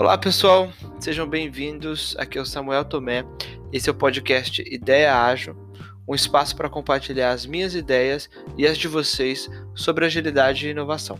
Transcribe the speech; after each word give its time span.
Olá 0.00 0.16
pessoal, 0.16 0.72
sejam 0.98 1.28
bem-vindos. 1.28 2.16
Aqui 2.18 2.38
é 2.38 2.40
o 2.40 2.46
Samuel 2.46 2.86
Tomé. 2.86 3.22
Esse 3.70 3.90
é 3.90 3.92
o 3.92 3.94
podcast 3.94 4.62
Ideia 4.66 5.14
Ágil, 5.14 5.54
um 6.08 6.14
espaço 6.14 6.56
para 6.56 6.70
compartilhar 6.70 7.32
as 7.32 7.44
minhas 7.44 7.74
ideias 7.74 8.30
e 8.56 8.66
as 8.66 8.78
de 8.78 8.88
vocês 8.88 9.46
sobre 9.74 10.06
agilidade 10.06 10.66
e 10.66 10.70
inovação. 10.70 11.18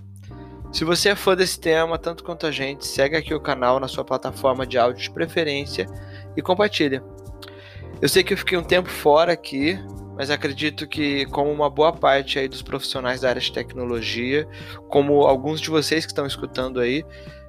Se 0.72 0.82
você 0.82 1.10
é 1.10 1.14
fã 1.14 1.36
desse 1.36 1.60
tema, 1.60 1.98
tanto 1.98 2.24
quanto 2.24 2.46
a 2.46 2.50
gente, 2.50 2.86
segue 2.86 3.16
aqui 3.16 3.34
o 3.34 3.40
canal 3.40 3.78
na 3.78 3.86
sua 3.86 4.02
plataforma 4.02 4.66
de 4.66 4.78
áudio 4.78 5.02
de 5.02 5.10
preferência 5.10 5.86
e 6.34 6.40
compartilha. 6.40 7.04
Eu 8.00 8.08
sei 8.08 8.24
que 8.24 8.32
eu 8.32 8.38
fiquei 8.38 8.56
um 8.56 8.64
tempo 8.64 8.88
fora 8.88 9.30
aqui, 9.30 9.78
mas 10.16 10.30
acredito 10.30 10.88
que, 10.88 11.26
como 11.26 11.50
uma 11.50 11.68
boa 11.68 11.92
parte 11.92 12.38
aí 12.38 12.48
dos 12.48 12.62
profissionais 12.62 13.20
da 13.20 13.28
área 13.28 13.42
de 13.42 13.52
tecnologia, 13.52 14.48
como 14.88 15.26
alguns 15.26 15.60
de 15.60 15.68
vocês 15.68 16.06
que 16.06 16.12
estão 16.12 16.26
escutando 16.26 16.80
aí, 16.80 17.04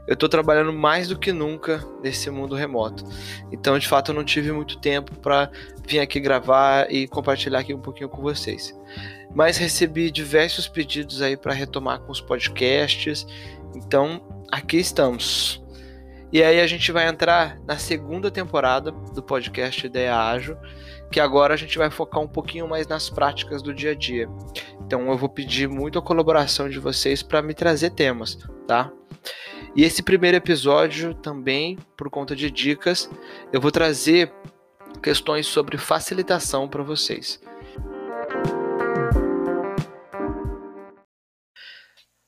eu 0.07 0.13
estou 0.13 0.27
trabalhando 0.27 0.73
mais 0.73 1.07
do 1.07 1.17
que 1.17 1.31
nunca 1.31 1.85
nesse 2.01 2.29
mundo 2.29 2.55
remoto. 2.55 3.05
Então, 3.51 3.77
de 3.77 3.87
fato, 3.87 4.11
eu 4.11 4.15
não 4.15 4.23
tive 4.23 4.51
muito 4.51 4.79
tempo 4.79 5.15
para 5.19 5.49
vir 5.87 5.99
aqui 5.99 6.19
gravar 6.19 6.91
e 6.91 7.07
compartilhar 7.07 7.59
aqui 7.59 7.73
um 7.73 7.79
pouquinho 7.79 8.09
com 8.09 8.21
vocês. 8.21 8.77
Mas 9.33 9.57
recebi 9.57 10.11
diversos 10.11 10.67
pedidos 10.67 11.21
aí 11.21 11.37
para 11.37 11.53
retomar 11.53 11.99
com 11.99 12.11
os 12.11 12.19
podcasts. 12.19 13.25
Então, 13.75 14.21
aqui 14.51 14.77
estamos. 14.77 15.61
E 16.33 16.41
aí 16.41 16.61
a 16.61 16.67
gente 16.67 16.91
vai 16.91 17.07
entrar 17.07 17.59
na 17.67 17.77
segunda 17.77 18.31
temporada 18.31 18.91
do 18.91 19.21
podcast 19.21 19.85
Ideia 19.85 20.17
Ágil, 20.17 20.57
que 21.11 21.19
agora 21.19 21.53
a 21.53 21.57
gente 21.57 21.77
vai 21.77 21.91
focar 21.91 22.21
um 22.21 22.27
pouquinho 22.27 22.67
mais 22.69 22.87
nas 22.87 23.09
práticas 23.09 23.61
do 23.61 23.73
dia 23.73 23.91
a 23.91 23.95
dia. 23.95 24.29
Então 24.79 25.09
eu 25.09 25.17
vou 25.17 25.27
pedir 25.27 25.67
muito 25.67 25.99
a 25.99 26.01
colaboração 26.01 26.69
de 26.69 26.79
vocês 26.79 27.21
para 27.21 27.41
me 27.41 27.53
trazer 27.53 27.89
temas, 27.89 28.37
tá? 28.65 28.89
E 29.73 29.83
esse 29.85 30.03
primeiro 30.03 30.35
episódio 30.35 31.13
também, 31.13 31.77
por 31.95 32.09
conta 32.09 32.35
de 32.35 32.51
dicas, 32.51 33.09
eu 33.53 33.61
vou 33.61 33.71
trazer 33.71 34.33
questões 35.01 35.47
sobre 35.47 35.77
facilitação 35.77 36.67
para 36.67 36.83
vocês. 36.83 37.39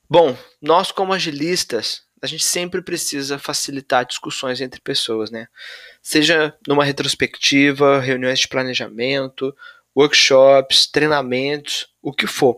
Bom, 0.10 0.38
nós 0.62 0.90
como 0.92 1.12
agilistas, 1.12 2.04
a 2.22 2.28
gente 2.28 2.46
sempre 2.46 2.82
precisa 2.82 3.38
facilitar 3.38 4.06
discussões 4.06 4.62
entre 4.62 4.80
pessoas, 4.80 5.30
né? 5.30 5.48
Seja 6.02 6.56
numa 6.66 6.86
retrospectiva, 6.86 8.00
reuniões 8.00 8.40
de 8.40 8.48
planejamento, 8.48 9.54
workshops, 9.94 10.88
treinamentos, 10.88 11.88
o 12.02 12.14
que 12.14 12.26
for. 12.26 12.58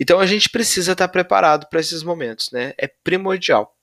Então 0.00 0.18
a 0.18 0.24
gente 0.24 0.48
precisa 0.48 0.92
estar 0.92 1.08
preparado 1.08 1.68
para 1.68 1.80
esses 1.80 2.02
momentos, 2.02 2.50
né? 2.50 2.72
É 2.78 2.88
primordial. 2.88 3.75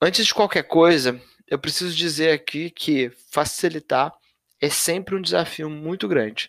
Antes 0.00 0.26
de 0.26 0.32
qualquer 0.34 0.62
coisa, 0.62 1.20
eu 1.48 1.58
preciso 1.58 1.92
dizer 1.92 2.30
aqui 2.30 2.70
que 2.70 3.10
facilitar 3.32 4.14
é 4.60 4.68
sempre 4.68 5.16
um 5.16 5.20
desafio 5.20 5.68
muito 5.68 6.06
grande. 6.06 6.48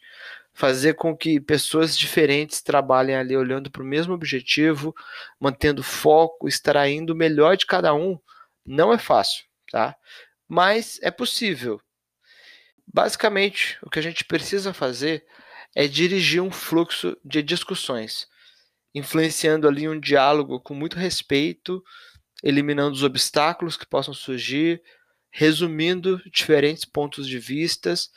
Fazer 0.54 0.94
com 0.94 1.18
que 1.18 1.40
pessoas 1.40 1.98
diferentes 1.98 2.62
trabalhem 2.62 3.16
ali 3.16 3.36
olhando 3.36 3.72
para 3.72 3.82
o 3.82 3.86
mesmo 3.86 4.14
objetivo, 4.14 4.96
mantendo 5.40 5.82
foco, 5.82 6.48
extraindo 6.48 7.14
o 7.14 7.16
melhor 7.16 7.58
de 7.58 7.66
cada 7.66 7.92
um, 7.92 8.20
não 8.64 8.94
é 8.94 9.00
fácil, 9.00 9.46
tá? 9.72 9.96
Mas 10.48 11.00
é 11.02 11.10
possível. 11.10 11.82
Basicamente, 12.86 13.80
o 13.82 13.90
que 13.90 13.98
a 13.98 14.04
gente 14.04 14.24
precisa 14.26 14.74
fazer 14.74 15.26
é 15.76 15.88
dirigir 15.88 16.42
um 16.44 16.52
fluxo 16.52 17.18
de 17.26 17.42
discussões, 17.42 18.28
influenciando 18.94 19.68
ali 19.68 19.90
um 19.90 20.00
diálogo 20.00 20.60
com 20.60 20.76
muito 20.76 20.98
respeito, 20.98 21.84
eliminando 22.44 22.94
os 22.94 23.04
obstáculos 23.04 23.76
que 23.76 23.86
possam 23.86 24.14
surgir, 24.14 24.82
resumindo 25.32 26.22
diferentes 26.32 26.86
pontos 26.86 27.28
de 27.28 27.40
vistas 27.40 28.10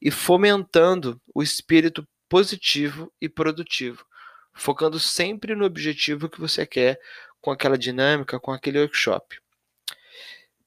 e 0.00 0.10
fomentando 0.10 1.20
o 1.34 1.42
espírito 1.42 2.06
positivo 2.28 3.12
e 3.20 3.28
produtivo, 3.28 4.06
focando 4.54 4.98
sempre 4.98 5.54
no 5.54 5.64
objetivo 5.64 6.28
que 6.28 6.40
você 6.40 6.66
quer 6.66 7.00
com 7.40 7.50
aquela 7.50 7.76
dinâmica, 7.76 8.38
com 8.38 8.52
aquele 8.52 8.78
workshop. 8.78 9.40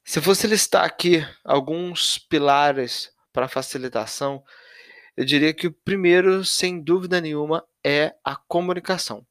Se 0.04 0.20
fosse 0.20 0.46
listar 0.46 0.84
aqui 0.84 1.26
alguns 1.44 2.18
pilares 2.18 3.10
para 3.32 3.48
facilitação, 3.48 4.44
eu 5.16 5.24
diria 5.24 5.52
que 5.52 5.66
o 5.66 5.72
primeiro, 5.72 6.44
sem 6.44 6.80
dúvida 6.80 7.20
nenhuma, 7.20 7.66
é 7.82 8.14
a 8.22 8.36
comunicação. 8.36 9.26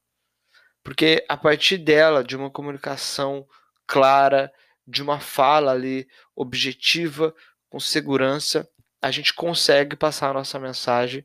Porque 0.82 1.24
a 1.28 1.36
partir 1.36 1.78
dela, 1.78 2.22
de 2.22 2.36
uma 2.36 2.50
comunicação 2.50 3.46
clara, 3.86 4.52
de 4.86 5.02
uma 5.02 5.18
fala 5.18 5.72
ali 5.72 6.08
objetiva, 6.34 7.34
com 7.68 7.80
segurança, 7.80 8.68
a 9.02 9.10
gente 9.10 9.34
consegue 9.34 9.96
passar 9.96 10.30
a 10.30 10.34
nossa 10.34 10.58
mensagem 10.58 11.24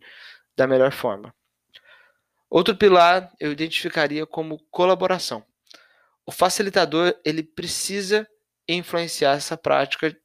da 0.55 0.67
melhor 0.67 0.91
forma. 0.91 1.33
Outro 2.49 2.75
pilar 2.75 3.31
eu 3.39 3.51
identificaria 3.51 4.25
como 4.25 4.59
colaboração. 4.69 5.45
O 6.25 6.31
facilitador 6.31 7.15
ele 7.23 7.43
precisa 7.43 8.27
influenciar 8.67 9.33
essa 9.33 9.55
prática 9.55 10.15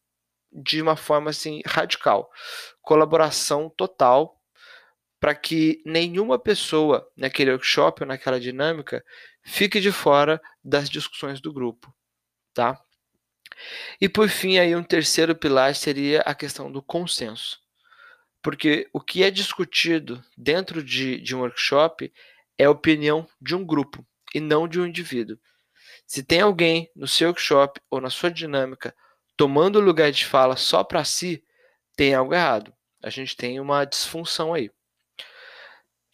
de 0.52 0.80
uma 0.80 0.96
forma 0.96 1.30
assim 1.30 1.60
radical, 1.66 2.30
colaboração 2.80 3.70
total, 3.70 4.40
para 5.20 5.34
que 5.34 5.82
nenhuma 5.84 6.38
pessoa 6.38 7.08
naquele 7.16 7.50
workshop 7.50 8.02
ou 8.02 8.08
naquela 8.08 8.40
dinâmica 8.40 9.04
fique 9.42 9.80
de 9.80 9.92
fora 9.92 10.40
das 10.64 10.88
discussões 10.90 11.40
do 11.40 11.52
grupo 11.52 11.94
tá? 12.56 12.82
E 14.00 14.08
por 14.08 14.28
fim, 14.30 14.58
aí 14.58 14.74
um 14.74 14.82
terceiro 14.82 15.36
pilar 15.36 15.74
seria 15.74 16.22
a 16.22 16.34
questão 16.34 16.72
do 16.72 16.82
consenso. 16.82 17.60
Porque 18.42 18.88
o 18.92 19.00
que 19.00 19.22
é 19.22 19.30
discutido 19.30 20.24
dentro 20.36 20.82
de, 20.82 21.20
de 21.20 21.36
um 21.36 21.40
workshop 21.40 22.12
é 22.58 22.64
a 22.64 22.70
opinião 22.70 23.28
de 23.40 23.54
um 23.54 23.64
grupo 23.64 24.06
e 24.34 24.40
não 24.40 24.66
de 24.66 24.80
um 24.80 24.86
indivíduo. 24.86 25.38
Se 26.06 26.22
tem 26.22 26.40
alguém 26.40 26.90
no 26.96 27.06
seu 27.06 27.28
workshop 27.28 27.80
ou 27.90 28.00
na 28.00 28.08
sua 28.08 28.30
dinâmica 28.30 28.94
tomando 29.36 29.76
o 29.76 29.82
lugar 29.82 30.10
de 30.10 30.24
fala 30.24 30.56
só 30.56 30.82
para 30.82 31.04
si, 31.04 31.44
tem 31.94 32.14
algo 32.14 32.32
errado. 32.32 32.72
A 33.02 33.10
gente 33.10 33.36
tem 33.36 33.60
uma 33.60 33.84
disfunção 33.84 34.54
aí. 34.54 34.70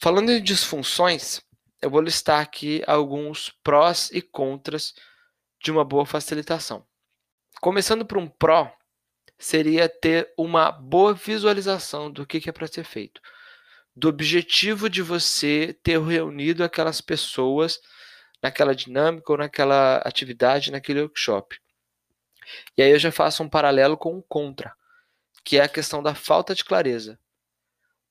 Falando 0.00 0.32
em 0.32 0.42
disfunções, 0.42 1.40
eu 1.80 1.88
vou 1.88 2.00
listar 2.00 2.40
aqui 2.40 2.82
alguns 2.86 3.50
prós 3.62 4.10
e 4.12 4.20
contras 4.20 4.94
de 5.62 5.70
uma 5.70 5.84
boa 5.84 6.04
facilitação. 6.04 6.84
Começando 7.60 8.04
por 8.04 8.18
um 8.18 8.26
pró, 8.26 8.74
seria 9.38 9.88
ter 9.88 10.32
uma 10.36 10.72
boa 10.72 11.14
visualização 11.14 12.10
do 12.10 12.26
que, 12.26 12.48
é 12.48 12.52
para 12.52 12.66
ser 12.66 12.84
feito, 12.84 13.20
do 13.94 14.08
objetivo 14.08 14.90
de 14.90 15.02
você 15.02 15.78
ter 15.82 16.00
reunido 16.00 16.64
aquelas 16.64 17.00
pessoas 17.00 17.80
naquela 18.42 18.74
dinâmica 18.74 19.30
ou 19.30 19.38
naquela 19.38 19.98
atividade, 19.98 20.72
naquele 20.72 21.00
workshop. 21.00 21.60
E 22.76 22.82
aí 22.82 22.90
eu 22.90 22.98
já 22.98 23.12
faço 23.12 23.42
um 23.42 23.48
paralelo 23.48 23.96
com 23.96 24.18
o 24.18 24.22
contra, 24.22 24.74
que 25.44 25.58
é 25.58 25.62
a 25.62 25.68
questão 25.68 26.02
da 26.02 26.14
falta 26.14 26.54
de 26.54 26.64
clareza. 26.64 27.18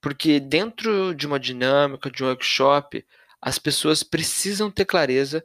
Porque 0.00 0.40
dentro 0.40 1.14
de 1.14 1.26
uma 1.26 1.38
dinâmica, 1.38 2.10
de 2.10 2.24
um 2.24 2.28
workshop, 2.28 3.06
as 3.40 3.58
pessoas 3.58 4.02
precisam 4.02 4.70
ter 4.70 4.84
clareza 4.84 5.44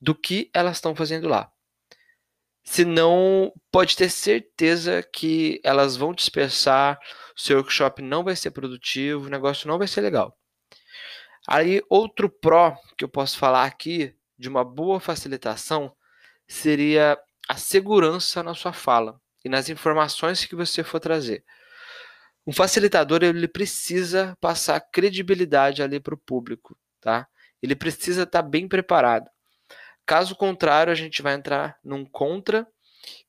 do 0.00 0.14
que 0.14 0.50
elas 0.52 0.76
estão 0.76 0.94
fazendo 0.94 1.28
lá. 1.28 1.50
Senão, 2.64 3.52
pode 3.72 3.96
ter 3.96 4.10
certeza 4.10 5.02
que 5.02 5.60
elas 5.64 5.96
vão 5.96 6.12
dispersar, 6.12 6.98
seu 7.34 7.56
workshop 7.56 8.02
não 8.02 8.22
vai 8.22 8.36
ser 8.36 8.50
produtivo, 8.50 9.26
o 9.26 9.30
negócio 9.30 9.66
não 9.66 9.78
vai 9.78 9.88
ser 9.88 10.02
legal. 10.02 10.36
Aí, 11.48 11.82
outro 11.88 12.28
pró 12.28 12.76
que 12.96 13.04
eu 13.04 13.08
posso 13.08 13.38
falar 13.38 13.64
aqui 13.64 14.14
de 14.38 14.48
uma 14.48 14.62
boa 14.62 15.00
facilitação 15.00 15.94
seria 16.46 17.18
a 17.48 17.56
segurança 17.56 18.42
na 18.42 18.54
sua 18.54 18.72
fala 18.72 19.18
e 19.42 19.48
nas 19.48 19.70
informações 19.70 20.44
que 20.44 20.54
você 20.54 20.84
for 20.84 21.00
trazer. 21.00 21.42
Um 22.46 22.52
facilitador 22.52 23.22
ele 23.22 23.48
precisa 23.48 24.36
passar 24.40 24.80
credibilidade 24.80 25.82
ali 25.82 25.98
para 26.00 26.14
o 26.14 26.18
público, 26.18 26.78
tá? 27.00 27.26
Ele 27.62 27.74
precisa 27.74 28.24
estar 28.24 28.42
tá 28.42 28.48
bem 28.48 28.68
preparado. 28.68 29.30
Caso 30.08 30.34
contrário, 30.34 30.90
a 30.90 30.96
gente 30.96 31.20
vai 31.20 31.34
entrar 31.34 31.78
num 31.84 32.02
contra, 32.02 32.66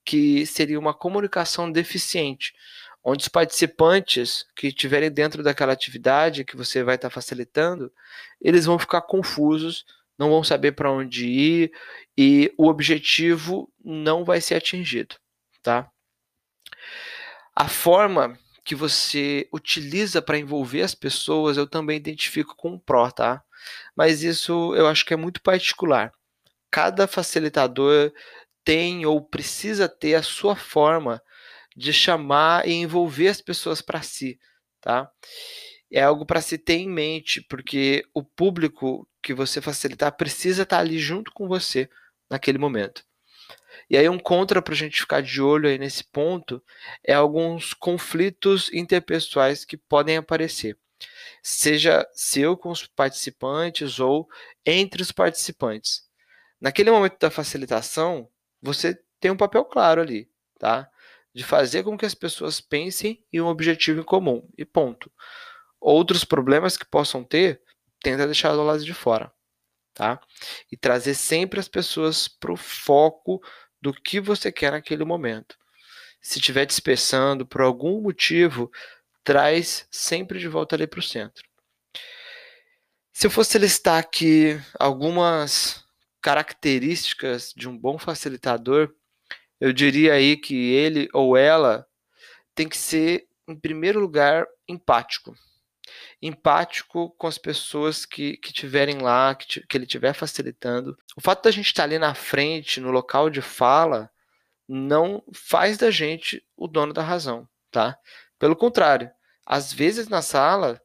que 0.06 0.46
seria 0.46 0.80
uma 0.80 0.94
comunicação 0.94 1.70
deficiente, 1.70 2.54
onde 3.04 3.24
os 3.24 3.28
participantes 3.28 4.46
que 4.56 4.68
estiverem 4.68 5.12
dentro 5.12 5.44
daquela 5.44 5.74
atividade 5.74 6.46
que 6.46 6.56
você 6.56 6.81
vai 6.81 6.96
estar 6.96 7.10
facilitando, 7.10 7.92
eles 8.40 8.66
vão 8.66 8.80
ficar 8.80 9.02
confusos, 9.02 9.86
não 10.18 10.30
vão 10.30 10.42
saber 10.42 10.72
para 10.72 10.90
onde 10.90 11.28
ir 11.28 11.72
e 12.18 12.50
o 12.58 12.70
objetivo 12.70 13.70
não 13.84 14.24
vai 14.24 14.40
ser 14.40 14.56
atingido, 14.56 15.18
tá? 15.62 15.92
A 17.54 17.68
forma 17.68 18.40
que 18.64 18.74
você 18.74 19.50
utiliza 19.52 20.22
para 20.22 20.38
envolver 20.38 20.84
as 20.84 20.96
pessoas, 20.96 21.58
eu 21.58 21.68
também 21.68 21.98
identifico 21.98 22.56
com 22.56 22.76
o 22.76 22.80
pró, 22.80 23.12
tá? 23.12 23.44
Mas 23.94 24.24
isso 24.24 24.74
eu 24.76 24.88
acho 24.88 25.06
que 25.06 25.14
é 25.14 25.18
muito 25.18 25.42
particular 25.42 26.14
cada 26.71 27.07
facilitador 27.07 28.12
tem 28.63 29.06
ou 29.06 29.21
precisa 29.21 29.89
ter 29.89 30.16
a 30.16 30.24
sua 30.24 30.56
forma 30.56 31.21
de 31.75 31.94
chamar 31.94 32.68
e 32.68 32.74
envolver 32.74 33.30
as 33.30 33.42
pessoas 33.42 33.81
para 33.81 34.01
si, 34.01 34.39
tá? 34.81 35.10
É 35.92 36.01
algo 36.04 36.25
para 36.25 36.42
se 36.42 36.57
ter 36.57 36.75
em 36.75 36.89
mente, 36.89 37.42
porque 37.42 38.04
o 38.13 38.24
público 38.24 39.07
que 39.24 39.33
você 39.33 39.62
facilitar 39.62 40.16
precisa 40.16 40.63
estar 40.63 40.77
tá 40.77 40.81
ali 40.81 41.00
junto 41.00 41.31
com 41.31 41.48
você 41.48 41.89
naquele 42.30 42.57
momento. 42.57 43.04
E 43.89 43.98
aí 43.98 44.07
um 44.07 44.19
contra 44.19 44.62
para 44.62 44.74
a 44.74 44.77
gente 44.77 45.00
ficar 45.00 45.21
de 45.21 45.42
olho 45.42 45.68
aí 45.68 45.77
nesse 45.77 46.04
ponto 46.04 46.62
é 47.04 47.13
alguns 47.13 47.74
conflitos 47.74 48.71
interpessoais 48.71 49.66
que 49.66 49.77
podem 49.77 50.18
aparecer, 50.18 50.77
seja 51.42 52.07
seu 52.13 52.56
com 52.56 52.69
os 52.69 52.86
participantes 52.86 54.00
ou 54.00 54.27
entre 54.66 55.01
os 55.01 55.12
participantes. 55.12 56.09
Naquele 56.60 56.92
momento 56.92 57.18
da 57.20 57.32
facilitação, 57.32 58.30
você 58.62 59.00
tem 59.20 59.32
um 59.32 59.38
papel 59.38 59.64
claro 59.66 60.02
ali, 60.02 60.30
tá? 60.58 60.90
De 61.34 61.44
fazer 61.44 61.84
com 61.84 61.98
que 61.98 62.06
as 62.06 62.14
pessoas 62.14 62.60
pensem 62.60 63.24
em 63.32 63.40
um 63.40 63.48
objetivo 63.48 64.02
em 64.02 64.04
comum 64.04 64.48
e 64.58 64.66
ponto. 64.66 65.12
Outros 65.80 66.26
problemas 66.26 66.76
que 66.76 66.86
possam 66.86 67.24
ter, 67.24 67.62
tenta 68.02 68.26
deixar 68.26 68.54
do 68.54 68.64
lado 68.64 68.84
de 68.84 68.94
fora, 68.94 69.32
tá? 69.94 70.20
E 70.72 70.76
trazer 70.76 71.14
sempre 71.14 71.60
as 71.60 71.68
pessoas 71.68 72.28
para 72.28 72.52
o 72.52 72.58
foco 72.58 73.42
do 73.82 73.94
que 73.94 74.20
você 74.20 74.52
quer 74.52 74.72
naquele 74.72 75.06
momento. 75.06 75.58
Se 76.22 76.40
estiver 76.40 76.66
dispersando 76.66 77.46
por 77.46 77.62
algum 77.62 78.02
motivo, 78.02 78.70
traz 79.24 79.88
sempre 79.90 80.40
de 80.40 80.48
volta 80.50 80.76
ali 80.76 80.86
para 80.86 81.00
o 81.00 81.04
centro. 81.04 81.48
Se 83.14 83.28
eu 83.28 83.32
fosse 83.32 83.58
listar 83.58 83.98
aqui 83.98 84.60
algumas 84.78 85.84
características 86.21 87.54
de 87.56 87.68
um 87.68 87.77
bom 87.77 87.98
facilitador, 87.98 88.94
eu 89.60 89.74
diria 89.74 90.13
aí 90.13 90.38
que 90.38 90.56
ele 90.56 91.10
ou 91.13 91.36
ela 91.36 91.86
tem 92.56 92.68
que 92.68 92.77
ser, 92.77 93.27
em 93.48 93.56
primeiro 93.56 94.00
lugar, 94.00 94.45
empático. 94.68 95.36
Empático 96.21 97.10
com 97.18 97.27
as 97.27 97.38
pessoas 97.38 98.06
que, 98.06 98.38
que 98.38 98.54
tiverem 98.54 99.00
lá, 99.00 99.33
que, 99.36 99.66
que 99.66 99.77
ele 99.77 99.86
estiver 99.86 100.13
facilitando. 100.13 100.98
O 101.16 101.21
fato 101.21 101.44
da 101.44 101.51
gente 101.51 101.68
estar 101.68 101.83
ali 101.83 101.98
na 101.98 102.13
frente, 102.13 102.80
no 102.80 102.92
local 102.92 103.30
de 103.30 103.42
fala, 103.42 104.10
não 104.68 105.24
faz 105.33 105.77
da 105.77 105.89
gente 105.89 106.45
o 106.56 106.68
dono 106.68 106.94
da 106.94 107.01
razão, 107.01 107.48
tá? 107.71 107.98
Pelo 108.38 108.56
contrário, 108.56 109.10
às 109.45 109.74
vezes 109.74 110.07
na 110.07 110.21
sala 110.21 110.80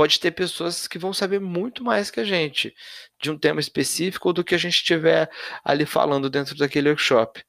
pode 0.00 0.18
ter 0.18 0.30
pessoas 0.30 0.88
que 0.88 0.98
vão 0.98 1.12
saber 1.12 1.38
muito 1.38 1.84
mais 1.84 2.10
que 2.10 2.20
a 2.20 2.24
gente 2.24 2.74
de 3.20 3.30
um 3.30 3.36
tema 3.36 3.60
específico 3.60 4.32
do 4.32 4.42
que 4.42 4.54
a 4.54 4.58
gente 4.58 4.76
estiver 4.76 5.30
ali 5.62 5.84
falando 5.84 6.30
dentro 6.30 6.56
daquele 6.56 6.88
workshop. 6.88 7.44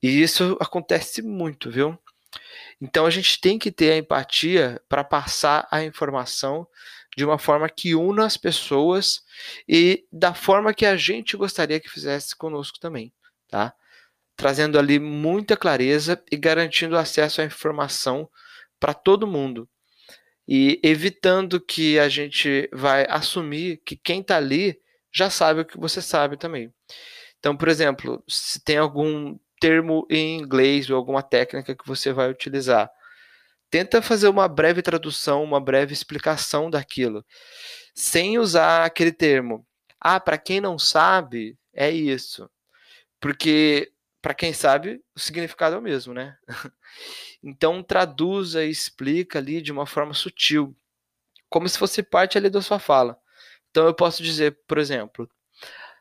E 0.00 0.22
isso 0.22 0.56
acontece 0.60 1.20
muito, 1.20 1.68
viu? 1.68 1.98
Então 2.80 3.06
a 3.06 3.10
gente 3.10 3.40
tem 3.40 3.58
que 3.58 3.72
ter 3.72 3.90
a 3.90 3.96
empatia 3.96 4.80
para 4.88 5.02
passar 5.02 5.66
a 5.68 5.82
informação 5.82 6.64
de 7.16 7.24
uma 7.24 7.40
forma 7.40 7.68
que 7.68 7.96
una 7.96 8.24
as 8.24 8.36
pessoas 8.36 9.22
e 9.68 10.06
da 10.12 10.32
forma 10.32 10.72
que 10.72 10.86
a 10.86 10.96
gente 10.96 11.36
gostaria 11.36 11.80
que 11.80 11.90
fizesse 11.90 12.36
conosco 12.36 12.78
também, 12.78 13.12
tá? 13.48 13.74
Trazendo 14.36 14.78
ali 14.78 15.00
muita 15.00 15.56
clareza 15.56 16.22
e 16.30 16.36
garantindo 16.36 16.96
acesso 16.96 17.40
à 17.40 17.44
informação 17.44 18.30
para 18.78 18.94
todo 18.94 19.26
mundo 19.26 19.68
e 20.48 20.80
evitando 20.82 21.60
que 21.60 21.98
a 21.98 22.08
gente 22.08 22.68
vai 22.72 23.06
assumir 23.08 23.80
que 23.84 23.96
quem 23.96 24.20
está 24.20 24.36
ali 24.36 24.78
já 25.12 25.30
sabe 25.30 25.60
o 25.60 25.64
que 25.64 25.78
você 25.78 26.00
sabe 26.00 26.36
também. 26.36 26.72
Então, 27.38 27.56
por 27.56 27.68
exemplo, 27.68 28.22
se 28.28 28.62
tem 28.62 28.76
algum 28.78 29.38
termo 29.60 30.06
em 30.10 30.38
inglês 30.38 30.90
ou 30.90 30.96
alguma 30.96 31.22
técnica 31.22 31.74
que 31.74 31.86
você 31.86 32.12
vai 32.12 32.30
utilizar, 32.30 32.90
tenta 33.70 34.02
fazer 34.02 34.28
uma 34.28 34.48
breve 34.48 34.82
tradução, 34.82 35.42
uma 35.42 35.60
breve 35.60 35.92
explicação 35.92 36.70
daquilo, 36.70 37.24
sem 37.94 38.38
usar 38.38 38.84
aquele 38.84 39.12
termo. 39.12 39.66
Ah, 40.00 40.20
para 40.20 40.38
quem 40.38 40.60
não 40.60 40.78
sabe, 40.78 41.58
é 41.74 41.90
isso. 41.90 42.48
Porque 43.20 43.90
para 44.26 44.34
quem 44.34 44.52
sabe, 44.52 45.00
o 45.14 45.20
significado 45.20 45.76
é 45.76 45.78
o 45.78 45.82
mesmo, 45.82 46.12
né? 46.12 46.36
Então 47.44 47.80
traduza 47.80 48.64
e 48.64 48.70
explica 48.70 49.38
ali 49.38 49.62
de 49.62 49.70
uma 49.70 49.86
forma 49.86 50.12
sutil, 50.14 50.76
como 51.48 51.68
se 51.68 51.78
fosse 51.78 52.02
parte 52.02 52.36
ali 52.36 52.50
da 52.50 52.60
sua 52.60 52.80
fala. 52.80 53.16
Então 53.70 53.86
eu 53.86 53.94
posso 53.94 54.24
dizer, 54.24 54.58
por 54.66 54.78
exemplo, 54.78 55.30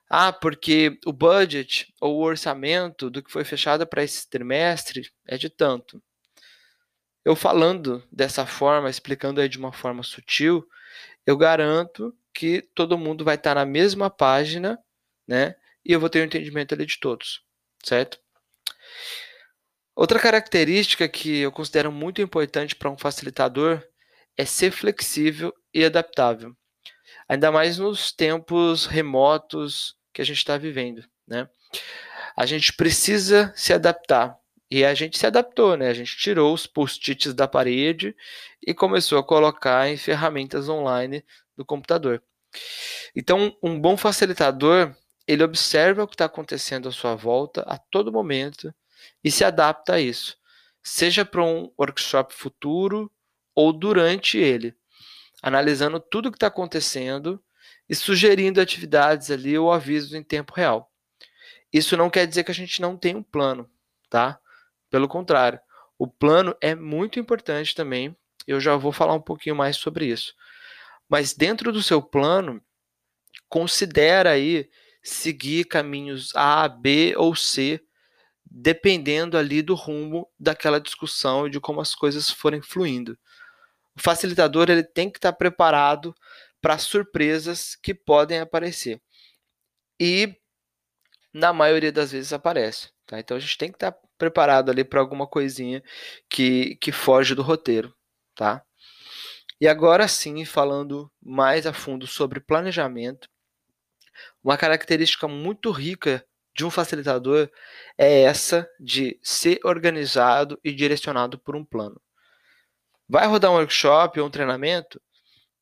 ah, 0.09 0.33
porque 0.33 0.99
o 1.05 1.13
budget 1.13 1.93
ou 2.01 2.15
o 2.15 2.23
orçamento 2.23 3.11
do 3.11 3.21
que 3.21 3.31
foi 3.31 3.43
fechado 3.43 3.85
para 3.85 4.03
esse 4.03 4.27
trimestre 4.27 5.11
é 5.27 5.37
de 5.37 5.47
tanto. 5.47 6.01
Eu 7.23 7.35
falando 7.35 8.03
dessa 8.11 8.43
forma, 8.47 8.89
explicando 8.89 9.39
aí 9.39 9.47
de 9.47 9.59
uma 9.59 9.71
forma 9.71 10.01
sutil, 10.01 10.67
eu 11.27 11.37
garanto 11.37 12.11
que 12.33 12.63
todo 12.73 12.97
mundo 12.97 13.23
vai 13.23 13.35
estar 13.35 13.53
na 13.53 13.67
mesma 13.67 14.09
página, 14.09 14.79
né? 15.27 15.55
E 15.85 15.91
eu 15.91 15.99
vou 15.99 16.09
ter 16.09 16.21
o 16.21 16.21
um 16.23 16.25
entendimento 16.25 16.73
ali 16.73 16.87
de 16.87 16.99
todos, 16.99 17.45
certo? 17.85 18.19
Outra 19.95 20.19
característica 20.19 21.07
que 21.07 21.39
eu 21.39 21.51
considero 21.51 21.91
muito 21.91 22.21
importante 22.21 22.75
para 22.75 22.89
um 22.89 22.97
facilitador 22.97 23.81
é 24.35 24.43
ser 24.43 24.71
flexível 24.71 25.53
e 25.73 25.85
adaptável, 25.85 26.53
ainda 27.29 27.51
mais 27.51 27.77
nos 27.77 28.11
tempos 28.11 28.85
remotos 28.85 29.95
que 30.13 30.21
a 30.21 30.25
gente 30.25 30.37
está 30.37 30.57
vivendo, 30.57 31.05
né? 31.27 31.47
A 32.35 32.45
gente 32.45 32.73
precisa 32.73 33.53
se 33.55 33.71
adaptar 33.71 34.37
e 34.69 34.83
a 34.83 34.93
gente 34.93 35.17
se 35.17 35.25
adaptou, 35.25 35.77
né? 35.77 35.87
A 35.87 35.93
gente 35.93 36.17
tirou 36.17 36.53
os 36.53 36.67
post-its 36.67 37.33
da 37.33 37.47
parede 37.47 38.13
e 38.65 38.73
começou 38.73 39.17
a 39.17 39.23
colocar 39.23 39.87
em 39.87 39.95
ferramentas 39.95 40.67
online 40.67 41.23
do 41.55 41.63
computador. 41.63 42.21
Então, 43.15 43.55
um 43.63 43.79
bom 43.79 43.95
facilitador 43.95 44.93
ele 45.27 45.43
observa 45.43 46.03
o 46.03 46.07
que 46.07 46.15
está 46.15 46.25
acontecendo 46.25 46.87
à 46.87 46.91
sua 46.91 47.15
volta 47.15 47.61
a 47.61 47.77
todo 47.77 48.11
momento 48.11 48.73
e 49.23 49.31
se 49.31 49.43
adapta 49.43 49.95
a 49.95 49.99
isso, 49.99 50.37
seja 50.83 51.25
para 51.25 51.43
um 51.43 51.71
workshop 51.79 52.33
futuro 52.33 53.11
ou 53.53 53.73
durante 53.73 54.37
ele, 54.37 54.75
analisando 55.41 55.99
tudo 55.99 56.27
o 56.27 56.31
que 56.31 56.37
está 56.37 56.47
acontecendo 56.47 57.43
e 57.89 57.95
sugerindo 57.95 58.61
atividades 58.61 59.31
ali 59.31 59.57
ou 59.57 59.71
avisos 59.71 60.13
em 60.13 60.23
tempo 60.23 60.53
real. 60.53 60.91
Isso 61.71 61.97
não 61.97 62.09
quer 62.09 62.25
dizer 62.27 62.43
que 62.43 62.51
a 62.51 62.55
gente 62.55 62.81
não 62.81 62.95
tem 62.95 63.15
um 63.15 63.23
plano, 63.23 63.69
tá? 64.09 64.39
Pelo 64.89 65.07
contrário, 65.07 65.59
o 65.97 66.07
plano 66.07 66.55
é 66.61 66.75
muito 66.75 67.19
importante 67.19 67.73
também. 67.73 68.15
Eu 68.47 68.59
já 68.59 68.75
vou 68.75 68.91
falar 68.91 69.13
um 69.13 69.21
pouquinho 69.21 69.55
mais 69.55 69.77
sobre 69.77 70.05
isso. 70.05 70.33
Mas 71.09 71.33
dentro 71.33 71.71
do 71.71 71.83
seu 71.83 72.01
plano, 72.01 72.61
considera 73.49 74.31
aí 74.31 74.69
seguir 75.05 75.65
caminhos 75.65 76.35
A, 76.35 76.67
B 76.67 77.13
ou 77.15 77.35
C 77.35 77.79
dependendo 78.57 79.37
ali 79.37 79.61
do 79.61 79.75
rumo 79.75 80.29
daquela 80.39 80.79
discussão 80.79 81.45
e 81.45 81.49
de 81.49 81.59
como 81.59 81.81
as 81.81 81.93
coisas 81.93 82.29
forem 82.29 82.61
fluindo. 82.61 83.17
O 83.95 84.01
facilitador 84.01 84.69
ele 84.69 84.83
tem 84.83 85.09
que 85.09 85.17
estar 85.17 85.33
preparado 85.33 86.15
para 86.61 86.77
surpresas 86.77 87.75
que 87.75 87.93
podem 87.93 88.39
aparecer. 88.39 89.01
E 89.99 90.35
na 91.33 91.51
maioria 91.53 91.91
das 91.91 92.11
vezes 92.11 92.31
aparece. 92.33 92.89
Tá? 93.05 93.19
Então 93.19 93.35
a 93.35 93.39
gente 93.39 93.57
tem 93.57 93.69
que 93.69 93.75
estar 93.75 93.95
preparado 94.17 94.71
ali 94.71 94.83
para 94.83 95.01
alguma 95.01 95.27
coisinha 95.27 95.83
que, 96.29 96.77
que 96.77 96.91
foge 96.91 97.35
do 97.35 97.41
roteiro. 97.41 97.93
Tá? 98.33 98.63
E 99.59 99.67
agora 99.67 100.07
sim, 100.07 100.43
falando 100.45 101.11
mais 101.21 101.67
a 101.67 101.73
fundo 101.73 102.07
sobre 102.07 102.39
planejamento, 102.39 103.29
uma 104.43 104.57
característica 104.57 105.27
muito 105.27 105.71
rica 105.71 106.25
de 106.55 106.65
um 106.65 106.69
facilitador 106.69 107.49
é 107.97 108.21
essa 108.21 108.67
de 108.79 109.19
ser 109.21 109.59
organizado 109.63 110.59
e 110.63 110.71
direcionado 110.71 111.37
por 111.37 111.55
um 111.55 111.65
plano. 111.65 112.01
Vai 113.07 113.27
rodar 113.27 113.51
um 113.51 113.55
workshop 113.55 114.19
ou 114.19 114.27
um 114.27 114.31
treinamento? 114.31 115.01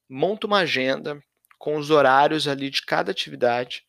Monta 0.07 0.48
uma 0.48 0.60
agenda 0.60 1.22
com 1.57 1.77
os 1.77 1.89
horários 1.89 2.48
ali 2.48 2.69
de 2.69 2.81
cada 2.83 3.12
atividade. 3.12 3.83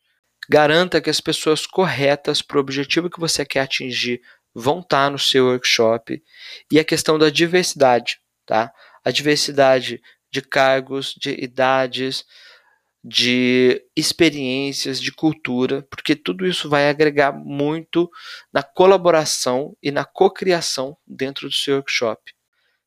Garanta 0.49 0.99
que 0.99 1.09
as 1.09 1.21
pessoas 1.21 1.65
corretas 1.65 2.41
para 2.41 2.57
o 2.57 2.59
objetivo 2.59 3.09
que 3.09 3.19
você 3.19 3.45
quer 3.45 3.61
atingir 3.61 4.21
vão 4.53 4.79
estar 4.79 5.11
no 5.11 5.19
seu 5.19 5.47
workshop. 5.47 6.23
E 6.71 6.79
a 6.79 6.83
questão 6.83 7.19
da 7.19 7.29
diversidade, 7.29 8.19
tá? 8.45 8.73
A 9.03 9.11
diversidade 9.11 10.01
de 10.31 10.41
cargos, 10.41 11.13
de 11.13 11.31
idades, 11.31 12.25
de 13.07 13.85
experiências, 13.95 14.99
de 14.99 15.11
cultura, 15.11 15.83
porque 15.91 16.15
tudo 16.15 16.43
isso 16.43 16.67
vai 16.67 16.89
agregar 16.89 17.31
muito 17.31 18.09
na 18.51 18.63
colaboração 18.63 19.77
e 19.81 19.91
na 19.91 20.03
cocriação 20.03 20.97
dentro 21.05 21.47
do 21.47 21.53
seu 21.53 21.75
workshop. 21.75 22.33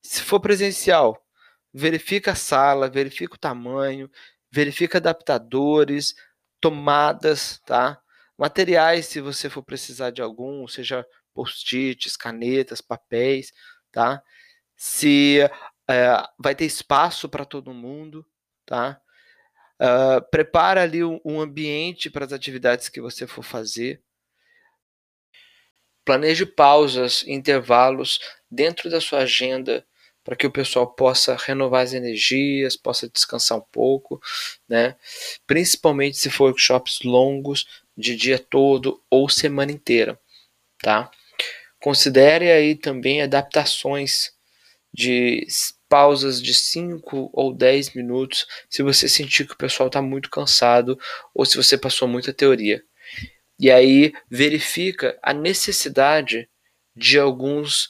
Se 0.02 0.20
for 0.22 0.40
presencial, 0.40 1.24
verifica 1.72 2.32
a 2.32 2.34
sala, 2.34 2.90
verifica 2.90 3.36
o 3.36 3.38
tamanho, 3.38 4.10
verifica 4.50 4.98
adaptadores, 4.98 6.16
tomadas, 6.60 7.60
tá? 7.64 8.00
Materiais, 8.36 9.06
se 9.06 9.20
você 9.20 9.48
for 9.48 9.62
precisar 9.62 10.10
de 10.10 10.20
algum, 10.20 10.66
seja 10.66 11.06
post-its, 11.32 12.16
canetas, 12.16 12.80
papéis, 12.80 13.52
tá? 13.92 14.20
Se 14.76 15.48
é, 15.88 16.24
vai 16.36 16.56
ter 16.56 16.64
espaço 16.64 17.28
para 17.28 17.44
todo 17.44 17.72
mundo, 17.72 18.26
tá? 18.66 19.00
Uh, 19.80 20.20
prepara 20.30 20.82
ali 20.82 21.04
um, 21.04 21.20
um 21.24 21.40
ambiente 21.40 22.10
para 22.10 22.24
as 22.24 22.32
atividades 22.32 22.88
que 22.88 23.00
você 23.00 23.26
for 23.26 23.42
fazer. 23.42 24.02
Planeje 26.04 26.46
pausas, 26.46 27.24
intervalos 27.26 28.18
dentro 28.50 28.90
da 28.90 29.00
sua 29.00 29.20
agenda 29.20 29.86
para 30.24 30.36
que 30.36 30.46
o 30.46 30.50
pessoal 30.50 30.86
possa 30.86 31.36
renovar 31.36 31.82
as 31.82 31.94
energias, 31.94 32.76
possa 32.76 33.08
descansar 33.08 33.56
um 33.56 33.64
pouco, 33.72 34.20
né? 34.68 34.94
Principalmente 35.46 36.18
se 36.18 36.28
for 36.28 36.48
workshops 36.48 37.00
longos, 37.02 37.66
de 37.98 38.14
dia 38.14 38.38
todo 38.38 39.02
ou 39.10 39.28
semana 39.28 39.72
inteira, 39.72 40.18
tá? 40.80 41.10
Considere 41.80 42.50
aí 42.50 42.76
também 42.76 43.22
adaptações 43.22 44.32
de 44.92 45.46
pausas 45.88 46.40
de 46.42 46.54
5 46.54 47.30
ou 47.32 47.54
10 47.54 47.94
minutos 47.94 48.46
se 48.68 48.82
você 48.82 49.08
sentir 49.08 49.46
que 49.46 49.54
o 49.54 49.58
pessoal 49.58 49.86
está 49.86 50.02
muito 50.02 50.30
cansado 50.30 50.98
ou 51.34 51.44
se 51.44 51.56
você 51.56 51.78
passou 51.78 52.06
muita 52.06 52.32
teoria. 52.32 52.82
E 53.58 53.70
aí 53.70 54.12
verifica 54.30 55.18
a 55.22 55.32
necessidade 55.32 56.48
de 56.94 57.18
alguns 57.18 57.88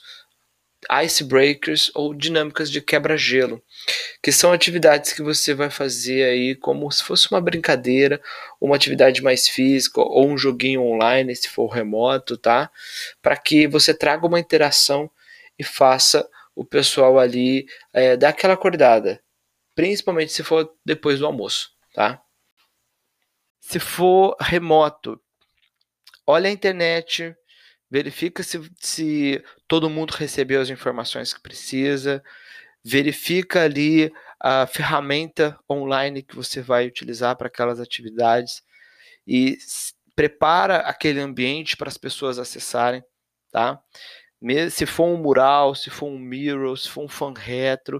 icebreakers 1.03 1.91
ou 1.93 2.13
dinâmicas 2.13 2.71
de 2.71 2.81
quebra-gelo, 2.81 3.61
que 4.23 4.31
são 4.31 4.51
atividades 4.51 5.13
que 5.13 5.21
você 5.21 5.53
vai 5.53 5.69
fazer 5.69 6.23
aí 6.23 6.55
como 6.55 6.89
se 6.91 7.03
fosse 7.03 7.29
uma 7.29 7.41
brincadeira, 7.41 8.21
uma 8.59 8.75
atividade 8.75 9.21
mais 9.21 9.47
física 9.47 9.99
ou 9.99 10.27
um 10.27 10.37
joguinho 10.37 10.81
online, 10.81 11.35
se 11.35 11.49
for 11.49 11.67
remoto, 11.67 12.37
tá? 12.37 12.71
Para 13.21 13.35
que 13.35 13.67
você 13.67 13.93
traga 13.93 14.25
uma 14.25 14.39
interação 14.39 15.09
e 15.57 15.63
faça 15.63 16.27
o 16.59 16.65
pessoal 16.65 17.17
ali 17.17 17.65
é, 17.93 18.17
dar 18.17 18.29
aquela 18.29 18.53
acordada, 18.53 19.23
principalmente 19.73 20.33
se 20.33 20.43
for 20.43 20.69
depois 20.83 21.17
do 21.17 21.25
almoço, 21.25 21.69
tá? 21.93 22.21
Se 23.61 23.79
for 23.79 24.35
remoto, 24.41 25.21
olha 26.27 26.49
a 26.49 26.51
internet, 26.51 27.33
verifica 27.89 28.43
se, 28.43 28.59
se 28.77 29.41
todo 29.69 29.89
mundo 29.89 30.11
recebeu 30.11 30.59
as 30.59 30.69
informações 30.69 31.33
que 31.33 31.41
precisa, 31.41 32.21
verifica 32.83 33.63
ali 33.63 34.11
a 34.37 34.67
ferramenta 34.67 35.57
online 35.69 36.21
que 36.21 36.35
você 36.35 36.61
vai 36.61 36.87
utilizar 36.87 37.37
para 37.37 37.47
aquelas 37.47 37.79
atividades 37.79 38.61
e 39.25 39.57
prepara 40.13 40.79
aquele 40.79 41.21
ambiente 41.21 41.77
para 41.77 41.87
as 41.87 41.97
pessoas 41.97 42.37
acessarem, 42.37 43.01
tá? 43.49 43.81
Se 44.71 44.85
for 44.85 45.05
um 45.05 45.17
mural, 45.17 45.75
se 45.75 45.89
for 45.89 46.07
um 46.07 46.17
mirror, 46.17 46.77
se 46.77 46.89
for 46.89 47.03
um 47.03 47.09
fan 47.09 47.33
retro, 47.35 47.99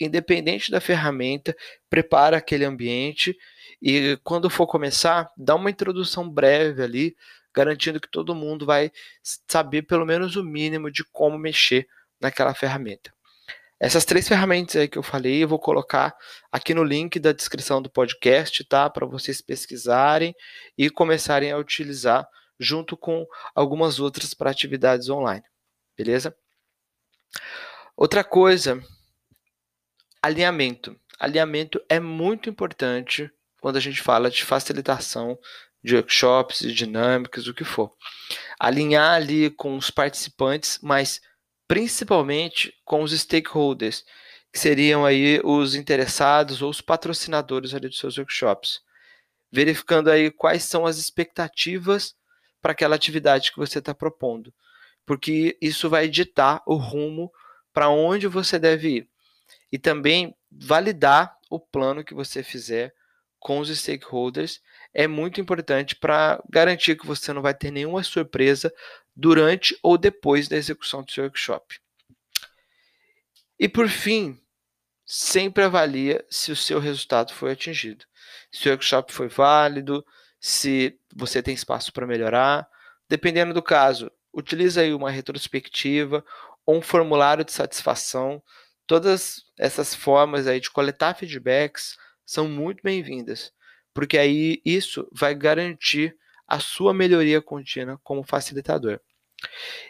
independente 0.00 0.70
da 0.70 0.80
ferramenta, 0.80 1.54
prepara 1.88 2.36
aquele 2.36 2.64
ambiente 2.64 3.36
e 3.82 4.18
quando 4.22 4.48
for 4.48 4.66
começar, 4.66 5.28
dá 5.36 5.54
uma 5.54 5.70
introdução 5.70 6.28
breve 6.28 6.82
ali 6.82 7.16
garantindo 7.54 8.00
que 8.00 8.10
todo 8.10 8.34
mundo 8.34 8.64
vai 8.64 8.90
saber 9.48 9.82
pelo 9.82 10.06
menos 10.06 10.36
o 10.36 10.44
mínimo 10.44 10.90
de 10.90 11.04
como 11.04 11.38
mexer 11.38 11.86
naquela 12.20 12.54
ferramenta. 12.54 13.12
Essas 13.78 14.04
três 14.04 14.28
ferramentas 14.28 14.76
aí 14.76 14.86
que 14.86 14.98
eu 14.98 15.02
falei, 15.02 15.42
eu 15.42 15.48
vou 15.48 15.58
colocar 15.58 16.14
aqui 16.52 16.74
no 16.74 16.84
link 16.84 17.18
da 17.18 17.32
descrição 17.32 17.80
do 17.80 17.90
podcast, 17.90 18.62
tá? 18.64 18.90
Para 18.90 19.06
vocês 19.06 19.40
pesquisarem 19.40 20.34
e 20.76 20.90
começarem 20.90 21.50
a 21.50 21.56
utilizar 21.56 22.28
junto 22.58 22.94
com 22.94 23.26
algumas 23.54 23.98
outras 23.98 24.34
para 24.34 24.50
atividades 24.50 25.08
online. 25.08 25.42
Beleza? 25.96 26.36
Outra 27.96 28.24
coisa, 28.24 28.82
alinhamento. 30.22 30.98
Alinhamento 31.18 31.80
é 31.88 32.00
muito 32.00 32.48
importante 32.48 33.30
quando 33.60 33.76
a 33.76 33.80
gente 33.80 34.00
fala 34.00 34.30
de 34.30 34.42
facilitação 34.42 35.38
de 35.82 35.96
workshops, 35.96 36.60
de 36.60 36.72
dinâmicas, 36.72 37.46
o 37.46 37.54
que 37.54 37.64
for. 37.64 37.94
Alinhar 38.58 39.14
ali 39.14 39.50
com 39.50 39.76
os 39.76 39.90
participantes, 39.90 40.78
mas 40.82 41.20
principalmente 41.66 42.74
com 42.84 43.02
os 43.02 43.12
stakeholders, 43.12 44.04
que 44.52 44.58
seriam 44.58 45.04
aí 45.04 45.40
os 45.44 45.74
interessados 45.74 46.62
ou 46.62 46.70
os 46.70 46.80
patrocinadores 46.80 47.74
ali 47.74 47.88
dos 47.88 47.98
seus 47.98 48.18
workshops. 48.18 48.80
Verificando 49.52 50.10
aí 50.10 50.30
quais 50.30 50.64
são 50.64 50.86
as 50.86 50.98
expectativas 50.98 52.14
para 52.60 52.72
aquela 52.72 52.96
atividade 52.96 53.52
que 53.52 53.58
você 53.58 53.78
está 53.78 53.94
propondo, 53.94 54.52
porque 55.04 55.56
isso 55.60 55.88
vai 55.88 56.08
ditar 56.08 56.62
o 56.66 56.74
rumo 56.74 57.32
para 57.72 57.88
onde 57.88 58.26
você 58.26 58.58
deve 58.58 58.88
ir. 58.88 59.08
E 59.72 59.78
também 59.78 60.34
validar 60.50 61.36
o 61.48 61.58
plano 61.58 62.04
que 62.04 62.14
você 62.14 62.42
fizer 62.42 62.94
com 63.38 63.58
os 63.58 63.70
stakeholders 63.76 64.60
é 64.92 65.06
muito 65.06 65.40
importante 65.40 65.96
para 65.96 66.42
garantir 66.48 66.96
que 66.96 67.06
você 67.06 67.32
não 67.32 67.42
vai 67.42 67.54
ter 67.54 67.70
nenhuma 67.70 68.02
surpresa 68.02 68.72
durante 69.16 69.76
ou 69.82 69.96
depois 69.96 70.48
da 70.48 70.56
execução 70.56 71.02
do 71.02 71.10
seu 71.10 71.24
workshop. 71.24 71.80
E 73.58 73.68
por 73.68 73.88
fim, 73.88 74.40
sempre 75.04 75.64
avalia 75.64 76.24
se 76.30 76.52
o 76.52 76.56
seu 76.56 76.78
resultado 76.78 77.32
foi 77.32 77.52
atingido. 77.52 78.04
Se 78.50 78.68
o 78.68 78.72
workshop 78.72 79.12
foi 79.12 79.28
válido, 79.28 80.04
se 80.38 80.98
você 81.14 81.42
tem 81.42 81.54
espaço 81.54 81.92
para 81.92 82.06
melhorar. 82.06 82.68
Dependendo 83.08 83.52
do 83.52 83.62
caso, 83.62 84.10
utilize 84.32 84.78
aí 84.78 84.92
uma 84.92 85.10
retrospectiva 85.10 86.24
ou 86.64 86.78
um 86.78 86.82
formulário 86.82 87.44
de 87.44 87.52
satisfação. 87.52 88.42
Todas 88.86 89.44
essas 89.58 89.94
formas 89.94 90.46
aí 90.46 90.60
de 90.60 90.70
coletar 90.70 91.14
feedbacks 91.14 91.96
são 92.24 92.48
muito 92.48 92.82
bem-vindas, 92.82 93.52
porque 93.92 94.16
aí 94.18 94.60
isso 94.64 95.08
vai 95.12 95.34
garantir 95.34 96.16
a 96.46 96.58
sua 96.58 96.92
melhoria 96.92 97.40
contínua 97.40 98.00
como 98.02 98.24
facilitador. 98.24 99.00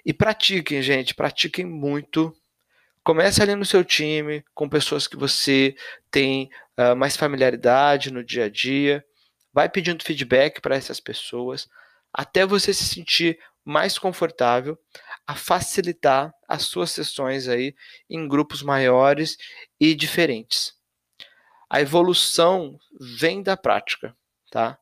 E 0.04 0.12
pratiquem, 0.12 0.82
gente, 0.82 1.14
pratiquem 1.14 1.64
muito. 1.64 2.34
Comece 3.02 3.42
ali 3.42 3.54
no 3.54 3.64
seu 3.64 3.82
time, 3.82 4.44
com 4.54 4.68
pessoas 4.68 5.06
que 5.06 5.16
você 5.16 5.74
tem 6.10 6.50
uh, 6.78 6.94
mais 6.94 7.16
familiaridade 7.16 8.12
no 8.12 8.22
dia 8.22 8.44
a 8.44 8.48
dia. 8.48 9.04
Vai 9.52 9.68
pedindo 9.68 10.04
feedback 10.04 10.60
para 10.60 10.76
essas 10.76 11.00
pessoas, 11.00 11.68
até 12.12 12.46
você 12.46 12.72
se 12.72 12.84
sentir 12.84 13.38
mais 13.64 13.98
confortável 13.98 14.78
a 15.26 15.34
facilitar 15.34 16.34
as 16.48 16.62
suas 16.62 16.90
sessões 16.90 17.48
aí 17.48 17.74
em 18.08 18.26
grupos 18.26 18.62
maiores 18.62 19.36
e 19.78 19.94
diferentes. 19.94 20.74
A 21.68 21.80
evolução 21.80 22.78
vem 22.98 23.42
da 23.42 23.56
prática, 23.56 24.16
tá? 24.50 24.78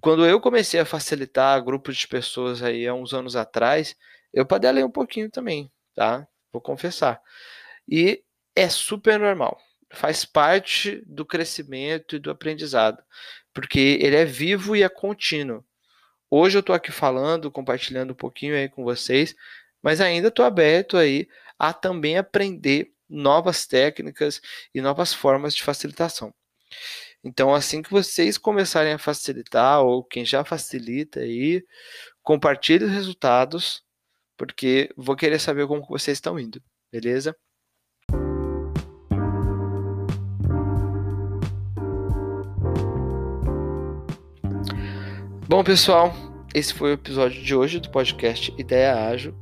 Quando 0.00 0.26
eu 0.26 0.38
comecei 0.38 0.78
a 0.78 0.84
facilitar 0.84 1.64
grupos 1.64 1.96
de 1.96 2.06
pessoas 2.06 2.62
aí 2.62 2.86
há 2.86 2.92
uns 2.92 3.14
anos 3.14 3.36
atrás, 3.36 3.96
eu 4.34 4.44
padelei 4.44 4.84
um 4.84 4.90
pouquinho 4.90 5.30
também, 5.30 5.72
tá? 5.94 6.28
Vou 6.52 6.60
confessar. 6.60 7.22
E 7.88 8.22
é 8.54 8.68
super 8.68 9.18
normal. 9.18 9.58
Faz 9.90 10.24
parte 10.24 11.02
do 11.06 11.24
crescimento 11.24 12.16
e 12.16 12.18
do 12.18 12.30
aprendizado, 12.30 13.02
porque 13.54 13.98
ele 14.00 14.16
é 14.16 14.24
vivo 14.24 14.76
e 14.76 14.82
é 14.82 14.88
contínuo. 14.88 15.64
Hoje 16.36 16.56
eu 16.56 16.60
estou 16.60 16.74
aqui 16.74 16.90
falando, 16.90 17.48
compartilhando 17.48 18.10
um 18.10 18.16
pouquinho 18.16 18.56
aí 18.56 18.68
com 18.68 18.82
vocês, 18.82 19.36
mas 19.80 20.00
ainda 20.00 20.26
estou 20.26 20.44
aberto 20.44 20.96
aí 20.96 21.28
a 21.56 21.72
também 21.72 22.18
aprender 22.18 22.92
novas 23.08 23.68
técnicas 23.68 24.40
e 24.74 24.80
novas 24.80 25.14
formas 25.14 25.54
de 25.54 25.62
facilitação. 25.62 26.34
Então, 27.22 27.54
assim 27.54 27.82
que 27.82 27.90
vocês 27.92 28.36
começarem 28.36 28.92
a 28.94 28.98
facilitar, 28.98 29.80
ou 29.82 30.02
quem 30.02 30.24
já 30.24 30.44
facilita 30.44 31.20
aí, 31.20 31.64
compartilhe 32.20 32.84
os 32.84 32.90
resultados, 32.90 33.84
porque 34.36 34.90
vou 34.96 35.14
querer 35.14 35.38
saber 35.38 35.68
como 35.68 35.86
vocês 35.86 36.16
estão 36.16 36.36
indo, 36.36 36.60
beleza? 36.90 37.36
Bom, 45.54 45.62
pessoal, 45.62 46.12
esse 46.52 46.74
foi 46.74 46.90
o 46.90 46.94
episódio 46.94 47.40
de 47.40 47.54
hoje 47.54 47.78
do 47.78 47.88
podcast 47.88 48.52
Ideia 48.58 49.06
Ágil. 49.06 49.32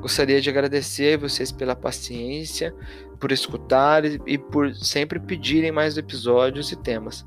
Gostaria 0.00 0.40
de 0.40 0.48
agradecer 0.48 1.18
vocês 1.18 1.52
pela 1.52 1.76
paciência, 1.76 2.74
por 3.20 3.30
escutar 3.30 4.02
e 4.06 4.38
por 4.38 4.74
sempre 4.74 5.20
pedirem 5.20 5.70
mais 5.70 5.98
episódios 5.98 6.72
e 6.72 6.76
temas. 6.76 7.26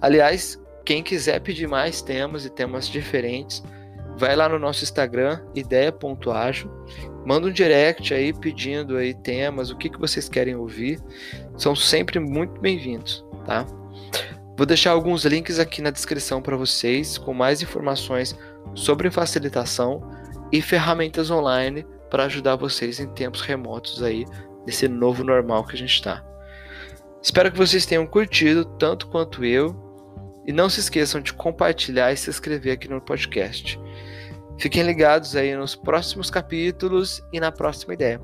Aliás, 0.00 0.58
quem 0.86 1.02
quiser 1.02 1.38
pedir 1.40 1.68
mais 1.68 2.00
temas 2.00 2.46
e 2.46 2.50
temas 2.50 2.88
diferentes, 2.88 3.62
vai 4.16 4.34
lá 4.34 4.48
no 4.48 4.58
nosso 4.58 4.82
Instagram, 4.82 5.42
ideia.ágil, 5.54 6.70
manda 7.26 7.46
um 7.46 7.52
direct 7.52 8.14
aí 8.14 8.32
pedindo 8.32 8.96
aí 8.96 9.12
temas, 9.12 9.70
o 9.70 9.76
que, 9.76 9.90
que 9.90 10.00
vocês 10.00 10.30
querem 10.30 10.56
ouvir. 10.56 10.98
São 11.58 11.76
sempre 11.76 12.18
muito 12.18 12.58
bem-vindos, 12.58 13.22
tá? 13.44 13.66
Vou 14.56 14.64
deixar 14.64 14.92
alguns 14.92 15.24
links 15.24 15.58
aqui 15.58 15.82
na 15.82 15.90
descrição 15.90 16.40
para 16.40 16.56
vocês 16.56 17.18
com 17.18 17.34
mais 17.34 17.60
informações 17.60 18.34
sobre 18.74 19.10
facilitação 19.10 20.00
e 20.50 20.62
ferramentas 20.62 21.30
online 21.30 21.86
para 22.10 22.24
ajudar 22.24 22.56
vocês 22.56 22.98
em 22.98 23.06
tempos 23.08 23.42
remotos 23.42 24.02
aí, 24.02 24.24
nesse 24.64 24.88
novo 24.88 25.22
normal 25.22 25.64
que 25.66 25.74
a 25.74 25.78
gente 25.78 25.92
está. 25.92 26.24
Espero 27.22 27.52
que 27.52 27.58
vocês 27.58 27.84
tenham 27.84 28.06
curtido 28.06 28.64
tanto 28.64 29.08
quanto 29.08 29.44
eu 29.44 29.76
e 30.46 30.52
não 30.52 30.70
se 30.70 30.80
esqueçam 30.80 31.20
de 31.20 31.34
compartilhar 31.34 32.12
e 32.12 32.16
se 32.16 32.30
inscrever 32.30 32.72
aqui 32.72 32.88
no 32.88 33.00
podcast. 33.00 33.78
Fiquem 34.58 34.84
ligados 34.84 35.36
aí 35.36 35.54
nos 35.54 35.76
próximos 35.76 36.30
capítulos 36.30 37.22
e 37.30 37.38
na 37.38 37.52
próxima 37.52 37.92
ideia. 37.92 38.20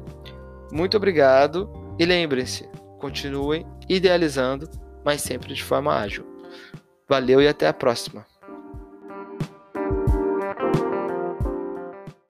Muito 0.73 0.97
obrigado 0.97 1.71
e 1.99 2.07
lembrem-se, 2.07 2.67
continuem 2.99 3.67
idealizando, 3.87 4.71
mas 5.04 5.23
sempre 5.23 5.54
de 5.54 5.62
forma 5.62 5.94
ágil. 5.94 6.25
Valeu 7.09 7.40
e 7.40 7.49
até 7.49 7.66
a 7.66 7.73
próxima. 7.73 8.26